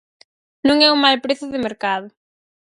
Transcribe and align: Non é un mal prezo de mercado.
Non 0.67 0.77
é 0.87 0.89
un 0.95 0.99
mal 1.05 1.17
prezo 1.25 1.45
de 1.53 1.63
mercado. 1.65 2.07